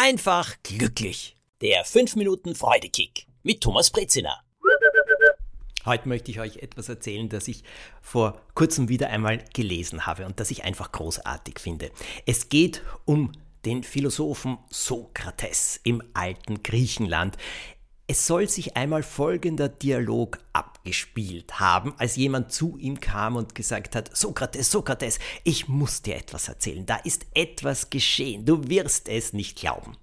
einfach 0.00 0.56
glücklich. 0.62 1.36
Der 1.60 1.84
5 1.84 2.16
Minuten 2.16 2.54
Freudekick 2.54 3.26
mit 3.42 3.60
Thomas 3.60 3.90
Brezina. 3.90 4.40
Heute 5.84 6.08
möchte 6.08 6.30
ich 6.30 6.40
euch 6.40 6.56
etwas 6.56 6.88
erzählen, 6.88 7.28
das 7.28 7.48
ich 7.48 7.64
vor 8.00 8.40
kurzem 8.54 8.88
wieder 8.88 9.10
einmal 9.10 9.44
gelesen 9.52 10.06
habe 10.06 10.24
und 10.24 10.40
das 10.40 10.50
ich 10.50 10.64
einfach 10.64 10.90
großartig 10.92 11.58
finde. 11.58 11.90
Es 12.24 12.48
geht 12.48 12.82
um 13.04 13.32
den 13.66 13.82
Philosophen 13.82 14.56
Sokrates 14.70 15.78
im 15.84 16.02
alten 16.14 16.62
Griechenland. 16.62 17.36
Es 18.10 18.26
soll 18.26 18.48
sich 18.48 18.76
einmal 18.76 19.04
folgender 19.04 19.68
Dialog 19.68 20.38
abgespielt 20.52 21.60
haben, 21.60 21.94
als 21.96 22.16
jemand 22.16 22.50
zu 22.50 22.76
ihm 22.76 22.98
kam 22.98 23.36
und 23.36 23.54
gesagt 23.54 23.94
hat, 23.94 24.16
Sokrates, 24.16 24.72
Sokrates, 24.72 25.20
ich 25.44 25.68
muss 25.68 26.02
dir 26.02 26.16
etwas 26.16 26.48
erzählen, 26.48 26.84
da 26.84 26.96
ist 26.96 27.24
etwas 27.34 27.88
geschehen, 27.88 28.44
du 28.44 28.68
wirst 28.68 29.08
es 29.08 29.32
nicht 29.32 29.60
glauben. 29.60 29.96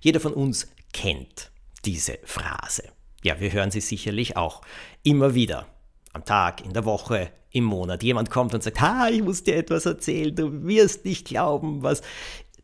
Jeder 0.00 0.20
von 0.20 0.34
uns 0.34 0.68
kennt 0.92 1.50
diese 1.86 2.18
Phrase. 2.24 2.82
Ja, 3.22 3.40
wir 3.40 3.50
hören 3.54 3.70
sie 3.70 3.80
sicherlich 3.80 4.36
auch 4.36 4.60
immer 5.02 5.32
wieder. 5.32 5.66
Am 6.12 6.26
Tag, 6.26 6.62
in 6.62 6.74
der 6.74 6.84
Woche, 6.84 7.32
im 7.52 7.64
Monat. 7.64 8.02
Jemand 8.02 8.28
kommt 8.28 8.52
und 8.52 8.62
sagt, 8.62 8.82
ha, 8.82 9.08
ich 9.08 9.22
muss 9.22 9.44
dir 9.44 9.56
etwas 9.56 9.86
erzählen, 9.86 10.36
du 10.36 10.66
wirst 10.66 11.06
nicht 11.06 11.28
glauben, 11.28 11.82
was 11.82 12.02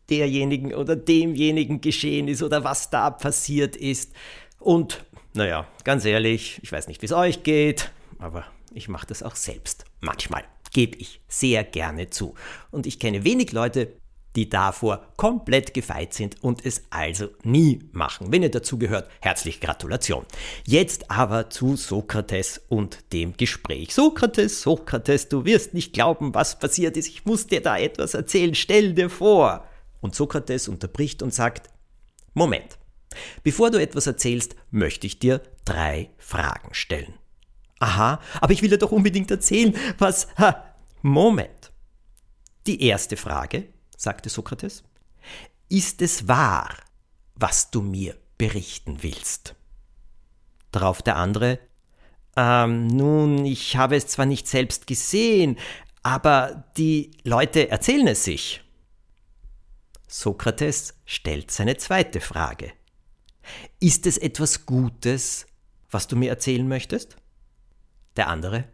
derjenigen 0.07 0.75
oder 0.75 0.95
demjenigen 0.95 1.81
geschehen 1.81 2.27
ist 2.27 2.43
oder 2.43 2.63
was 2.63 2.91
da 2.91 3.09
passiert 3.09 3.75
ist. 3.75 4.13
Und 4.59 5.05
naja, 5.33 5.67
ganz 5.83 6.05
ehrlich, 6.05 6.59
ich 6.63 6.71
weiß 6.71 6.87
nicht, 6.87 7.01
wie 7.01 7.05
es 7.05 7.13
euch 7.13 7.43
geht, 7.43 7.91
aber 8.19 8.45
ich 8.73 8.89
mache 8.89 9.07
das 9.07 9.23
auch 9.23 9.35
selbst. 9.35 9.85
Manchmal 10.01 10.43
gebe 10.71 10.97
ich 10.97 11.21
sehr 11.27 11.63
gerne 11.63 12.09
zu. 12.09 12.35
Und 12.71 12.85
ich 12.85 12.99
kenne 12.99 13.23
wenig 13.23 13.51
Leute, 13.51 13.93
die 14.35 14.49
davor 14.49 15.07
komplett 15.17 15.73
gefeit 15.73 16.13
sind 16.13 16.43
und 16.43 16.63
es 16.63 16.83
also 16.91 17.29
nie 17.43 17.79
machen. 17.91 18.31
Wenn 18.31 18.43
ihr 18.43 18.51
dazu 18.51 18.77
gehört, 18.77 19.09
herzliche 19.19 19.59
Gratulation. 19.59 20.25
Jetzt 20.63 21.09
aber 21.09 21.49
zu 21.49 21.75
Sokrates 21.75 22.61
und 22.69 23.11
dem 23.13 23.35
Gespräch. 23.35 23.95
Sokrates, 23.95 24.61
Sokrates, 24.61 25.27
du 25.29 25.43
wirst 25.43 25.73
nicht 25.73 25.91
glauben, 25.93 26.35
was 26.35 26.59
passiert 26.59 26.97
ist. 26.97 27.07
Ich 27.07 27.25
muss 27.25 27.47
dir 27.47 27.61
da 27.61 27.79
etwas 27.79 28.13
erzählen. 28.13 28.53
Stell 28.53 28.93
dir 28.93 29.09
vor. 29.09 29.65
Und 30.01 30.13
Sokrates 30.13 30.67
unterbricht 30.67 31.23
und 31.23 31.33
sagt, 31.33 31.71
Moment. 32.35 32.77
Bevor 33.43 33.71
du 33.71 33.81
etwas 33.81 34.07
erzählst, 34.07 34.55
möchte 34.71 35.07
ich 35.07 35.19
dir 35.19 35.41
drei 35.65 36.09
Fragen 36.17 36.73
stellen. 36.73 37.13
Aha, 37.79 38.19
aber 38.41 38.53
ich 38.53 38.61
will 38.61 38.69
dir 38.69 38.77
doch 38.77 38.91
unbedingt 38.91 39.31
erzählen, 39.31 39.75
was... 39.97 40.27
Ha, 40.37 40.63
Moment. 41.01 41.71
Die 42.65 42.81
erste 42.81 43.17
Frage, 43.17 43.67
sagte 43.95 44.29
Sokrates, 44.29 44.83
ist 45.69 46.01
es 46.01 46.27
wahr, 46.27 46.75
was 47.35 47.71
du 47.71 47.81
mir 47.81 48.15
berichten 48.37 49.03
willst? 49.03 49.55
Darauf 50.71 51.01
der 51.01 51.15
andere, 51.15 51.59
ähm, 52.35 52.87
nun, 52.87 53.45
ich 53.45 53.77
habe 53.77 53.95
es 53.95 54.07
zwar 54.07 54.25
nicht 54.25 54.47
selbst 54.47 54.85
gesehen, 54.85 55.57
aber 56.03 56.65
die 56.77 57.11
Leute 57.23 57.69
erzählen 57.69 58.07
es 58.07 58.23
sich. 58.23 58.61
Sokrates 60.07 60.93
stellt 61.05 61.51
seine 61.51 61.77
zweite 61.77 62.21
Frage. 62.21 62.71
Ist 63.79 64.05
es 64.05 64.17
etwas 64.17 64.65
Gutes, 64.65 65.47
was 65.89 66.07
du 66.07 66.15
mir 66.15 66.29
erzählen 66.29 66.67
möchtest? 66.67 67.17
Der 68.15 68.27
andere. 68.27 68.65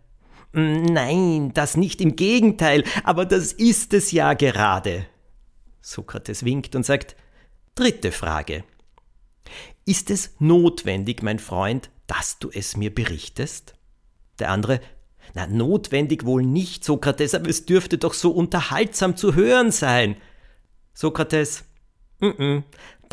Nein, 0.53 1.51
das 1.53 1.77
nicht, 1.77 1.99
im 1.99 2.15
Gegenteil, 2.15 2.83
aber 3.03 3.25
das 3.25 3.53
ist 3.53 3.93
es 3.93 4.11
ja 4.11 4.33
gerade. 4.33 5.07
Sokrates 5.81 6.45
winkt 6.45 6.75
und 6.75 6.85
sagt, 6.85 7.15
dritte 7.75 8.11
Frage. 8.11 8.63
Ist 9.85 10.11
es 10.11 10.35
notwendig, 10.39 11.23
mein 11.23 11.39
Freund, 11.39 11.89
dass 12.07 12.39
du 12.39 12.49
es 12.53 12.77
mir 12.77 12.93
berichtest? 12.93 13.73
Der 14.39 14.51
andere, 14.51 14.79
na, 15.33 15.47
notwendig 15.47 16.25
wohl 16.25 16.43
nicht, 16.43 16.83
Sokrates, 16.83 17.33
aber 17.33 17.49
es 17.49 17.65
dürfte 17.65 17.97
doch 17.97 18.13
so 18.13 18.31
unterhaltsam 18.31 19.17
zu 19.17 19.35
hören 19.35 19.71
sein. 19.71 20.15
Sokrates, 20.93 21.63
mm 22.19 22.27
-mm, 22.27 22.63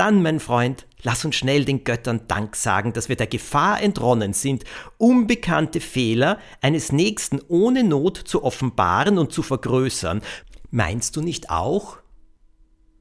dann, 0.01 0.23
mein 0.23 0.41
Freund, 0.41 0.87
lass 1.03 1.27
uns 1.27 1.37
schnell 1.37 1.67
den 1.67 1.85
Göttern 1.85 2.27
Dank 2.27 2.57
sagen, 2.57 2.95
dass 2.95 3.11
wir 3.11 3.17
der 3.17 3.27
Gefahr 3.27 3.83
entronnen 3.83 4.33
sind, 4.33 4.65
unbekannte 4.97 5.79
Fehler 5.79 6.39
eines 6.63 6.91
Nächsten 6.91 7.39
ohne 7.49 7.85
Not 7.85 8.17
zu 8.17 8.43
offenbaren 8.43 9.19
und 9.19 9.31
zu 9.31 9.43
vergrößern. 9.43 10.23
Meinst 10.71 11.17
du 11.17 11.21
nicht 11.21 11.51
auch? 11.51 11.99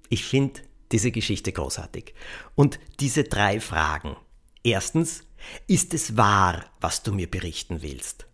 Ich 0.09 0.25
finde 0.25 0.59
diese 0.91 1.11
Geschichte 1.11 1.53
großartig. 1.53 2.13
Und 2.55 2.81
diese 2.99 3.23
drei 3.23 3.61
Fragen. 3.61 4.17
Erstens, 4.61 5.23
ist 5.67 5.93
es 5.93 6.17
wahr, 6.17 6.65
was 6.81 7.01
du 7.01 7.13
mir 7.13 7.31
berichten 7.31 7.81
willst? 7.81 8.27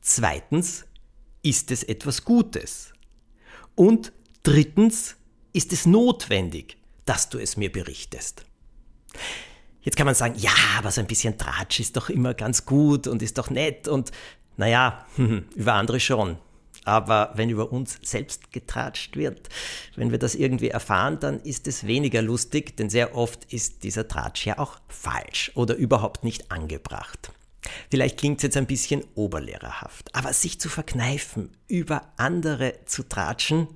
Zweitens, 0.00 0.84
ist 1.42 1.70
es 1.70 1.84
etwas 1.84 2.24
Gutes? 2.24 2.92
Und 3.76 4.12
drittens, 4.42 5.14
ist 5.52 5.72
es 5.72 5.86
notwendig, 5.86 6.76
dass 7.04 7.28
du 7.28 7.38
es 7.38 7.56
mir 7.56 7.70
berichtest. 7.70 8.44
Jetzt 9.82 9.96
kann 9.96 10.06
man 10.06 10.14
sagen, 10.14 10.34
ja, 10.38 10.52
aber 10.78 10.90
so 10.90 11.00
ein 11.00 11.06
bisschen 11.06 11.36
Tratsch 11.36 11.80
ist 11.80 11.96
doch 11.96 12.08
immer 12.08 12.34
ganz 12.34 12.64
gut 12.64 13.06
und 13.06 13.22
ist 13.22 13.38
doch 13.38 13.50
nett 13.50 13.86
und 13.86 14.12
naja, 14.56 15.04
über 15.54 15.74
andere 15.74 16.00
schon. 16.00 16.38
Aber 16.84 17.32
wenn 17.34 17.48
über 17.48 17.72
uns 17.72 17.98
selbst 18.02 18.52
getratscht 18.52 19.16
wird, 19.16 19.48
wenn 19.96 20.10
wir 20.10 20.18
das 20.18 20.34
irgendwie 20.34 20.68
erfahren, 20.68 21.18
dann 21.18 21.40
ist 21.40 21.66
es 21.66 21.86
weniger 21.86 22.20
lustig, 22.20 22.76
denn 22.76 22.90
sehr 22.90 23.14
oft 23.14 23.52
ist 23.52 23.84
dieser 23.84 24.06
Tratsch 24.06 24.46
ja 24.46 24.58
auch 24.58 24.78
falsch 24.88 25.50
oder 25.54 25.76
überhaupt 25.76 26.24
nicht 26.24 26.50
angebracht. 26.50 27.32
Vielleicht 27.90 28.18
klingt 28.18 28.38
es 28.38 28.42
jetzt 28.42 28.56
ein 28.58 28.66
bisschen 28.66 29.02
oberlehrerhaft, 29.14 30.14
aber 30.14 30.32
sich 30.34 30.60
zu 30.60 30.68
verkneifen, 30.68 31.56
über 31.68 32.12
andere 32.18 32.74
zu 32.84 33.02
tratschen, 33.02 33.68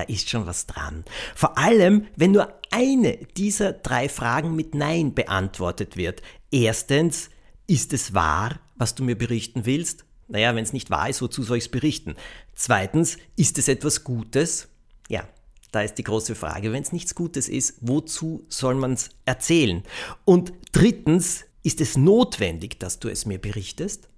da 0.00 0.06
ist 0.06 0.30
schon 0.30 0.46
was 0.46 0.66
dran. 0.66 1.04
Vor 1.34 1.58
allem, 1.58 2.06
wenn 2.16 2.32
nur 2.32 2.54
eine 2.70 3.18
dieser 3.36 3.74
drei 3.74 4.08
Fragen 4.08 4.56
mit 4.56 4.74
Nein 4.74 5.12
beantwortet 5.12 5.96
wird. 5.98 6.22
Erstens, 6.50 7.28
ist 7.66 7.92
es 7.92 8.14
wahr, 8.14 8.58
was 8.76 8.94
du 8.94 9.04
mir 9.04 9.16
berichten 9.16 9.66
willst? 9.66 10.04
Naja, 10.28 10.54
wenn 10.54 10.64
es 10.64 10.72
nicht 10.72 10.90
wahr 10.90 11.10
ist, 11.10 11.20
wozu 11.20 11.42
soll 11.42 11.58
ich 11.58 11.64
es 11.64 11.70
berichten? 11.70 12.16
Zweitens, 12.54 13.18
ist 13.36 13.58
es 13.58 13.68
etwas 13.68 14.04
Gutes? 14.04 14.68
Ja, 15.08 15.28
da 15.70 15.82
ist 15.82 15.96
die 15.96 16.04
große 16.04 16.34
Frage. 16.34 16.72
Wenn 16.72 16.82
es 16.82 16.92
nichts 16.92 17.14
Gutes 17.14 17.48
ist, 17.48 17.74
wozu 17.80 18.46
soll 18.48 18.76
man 18.76 18.94
es 18.94 19.10
erzählen? 19.26 19.82
Und 20.24 20.52
drittens, 20.72 21.44
ist 21.62 21.82
es 21.82 21.98
notwendig, 21.98 22.80
dass 22.80 23.00
du 23.00 23.08
es 23.08 23.26
mir 23.26 23.38
berichtest? 23.38 24.08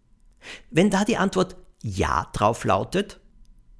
Wenn 0.70 0.90
da 0.90 1.04
die 1.04 1.16
Antwort 1.16 1.56
Ja 1.82 2.30
drauf 2.32 2.64
lautet, 2.64 3.18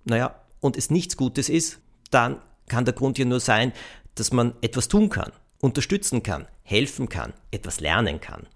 naja, 0.05 0.43
und 0.63 0.77
es 0.77 0.91
nichts 0.91 1.17
Gutes 1.17 1.49
ist, 1.49 1.82
dann 2.15 2.41
kann 2.69 2.85
der 2.85 2.95
Grund 2.95 3.19
ja 3.19 3.25
nur 3.25 3.41
sein, 3.41 3.73
dass 4.15 4.33
man 4.33 4.55
etwas 4.61 4.89
tun 4.89 5.09
kann, 5.09 5.33
unterstützen 5.61 6.23
kann, 6.23 6.47
helfen 6.63 7.09
kann, 7.09 7.33
etwas 7.51 7.81
lernen 7.81 8.21
kann. 8.21 8.47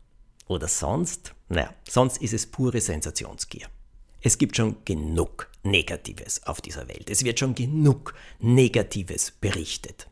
Oder 0.46 0.68
sonst? 0.68 1.34
Naja, 1.48 1.72
sonst 1.88 2.18
ist 2.22 2.32
es 2.32 2.46
pure 2.46 2.80
Sensationsgier. 2.80 3.66
Es 4.20 4.38
gibt 4.38 4.56
schon 4.56 4.76
genug 4.84 5.48
Negatives 5.62 6.42
auf 6.46 6.60
dieser 6.60 6.88
Welt. 6.88 7.10
Es 7.10 7.24
wird 7.24 7.38
schon 7.38 7.54
genug 7.54 8.14
Negatives 8.40 9.32
berichtet. 9.32 10.08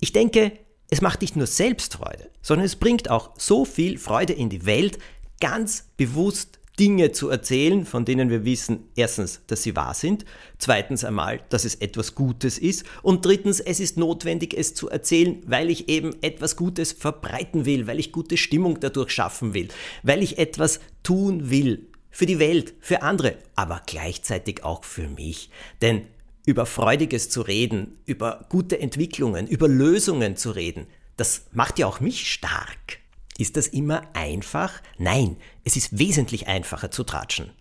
Ich 0.00 0.12
denke, 0.12 0.52
es 0.90 1.00
macht 1.00 1.20
nicht 1.20 1.36
nur 1.36 1.46
Selbstfreude, 1.46 2.30
sondern 2.42 2.66
es 2.66 2.76
bringt 2.76 3.10
auch 3.10 3.30
so 3.38 3.64
viel 3.64 3.98
Freude 3.98 4.32
in 4.32 4.48
die 4.48 4.66
Welt, 4.66 4.98
ganz 5.40 5.88
bewusst 5.96 6.60
Dinge 6.78 7.12
zu 7.12 7.30
erzählen, 7.30 7.86
von 7.86 8.04
denen 8.04 8.28
wir 8.28 8.44
wissen, 8.44 8.88
erstens, 8.96 9.40
dass 9.46 9.62
sie 9.62 9.74
wahr 9.76 9.94
sind, 9.94 10.26
zweitens 10.58 11.04
einmal, 11.04 11.40
dass 11.48 11.64
es 11.64 11.76
etwas 11.76 12.14
Gutes 12.14 12.58
ist 12.58 12.84
und 13.02 13.24
drittens, 13.24 13.60
es 13.60 13.80
ist 13.80 13.96
notwendig, 13.96 14.52
es 14.54 14.74
zu 14.74 14.90
erzählen, 14.90 15.42
weil 15.46 15.70
ich 15.70 15.88
eben 15.88 16.14
etwas 16.22 16.56
Gutes 16.56 16.92
verbreiten 16.92 17.64
will, 17.64 17.86
weil 17.86 17.98
ich 17.98 18.12
gute 18.12 18.36
Stimmung 18.36 18.78
dadurch 18.80 19.10
schaffen 19.10 19.54
will, 19.54 19.68
weil 20.02 20.22
ich 20.22 20.38
etwas 20.38 20.80
tun 21.02 21.50
will 21.50 21.86
für 22.10 22.26
die 22.26 22.38
Welt, 22.38 22.74
für 22.80 23.02
andere, 23.02 23.36
aber 23.54 23.82
gleichzeitig 23.86 24.64
auch 24.64 24.84
für 24.84 25.08
mich. 25.08 25.50
Denn 25.80 26.02
über 26.44 26.66
Freudiges 26.66 27.28
zu 27.28 27.42
reden, 27.42 27.98
über 28.06 28.46
gute 28.48 28.78
Entwicklungen, 28.78 29.46
über 29.46 29.68
Lösungen 29.68 30.36
zu 30.36 30.50
reden, 30.50 30.86
das 31.16 31.46
macht 31.52 31.78
ja 31.78 31.86
auch 31.86 32.00
mich 32.00 32.30
stark. 32.30 32.98
Ist 33.38 33.56
das 33.56 33.66
immer 33.66 34.02
einfach? 34.14 34.82
Nein, 34.98 35.36
es 35.64 35.76
ist 35.76 35.98
wesentlich 35.98 36.48
einfacher 36.48 36.90
zu 36.90 37.04
tratschen, 37.04 37.52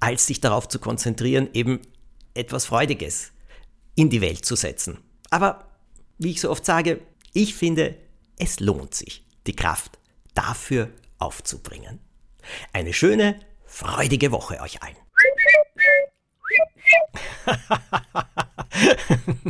als 0.00 0.26
sich 0.26 0.40
darauf 0.40 0.68
zu 0.68 0.78
konzentrieren, 0.78 1.48
eben 1.54 1.80
etwas 2.34 2.66
Freudiges 2.66 3.32
in 3.94 4.10
die 4.10 4.20
Welt 4.20 4.44
zu 4.44 4.56
setzen. 4.56 4.98
Aber 5.30 5.68
wie 6.18 6.32
ich 6.32 6.40
so 6.40 6.50
oft 6.50 6.64
sage, 6.64 7.00
ich 7.32 7.54
finde, 7.54 7.96
es 8.38 8.60
lohnt 8.60 8.94
sich, 8.94 9.24
die 9.46 9.56
Kraft 9.56 9.98
dafür 10.34 10.90
aufzubringen. 11.18 12.00
Eine 12.72 12.92
schöne, 12.92 13.40
freudige 13.64 14.30
Woche 14.30 14.60
euch 14.60 14.82
allen. 14.82 14.96